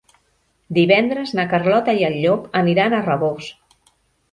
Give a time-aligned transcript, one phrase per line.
[0.77, 3.55] Divendres na Carlota i en Llop aniran a Rabós.